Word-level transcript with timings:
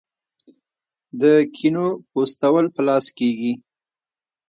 د 1.21 1.23
کینو 1.55 1.87
پوستول 2.11 2.65
په 2.75 2.81
لاس 2.87 3.05
کیږي. 3.17 3.53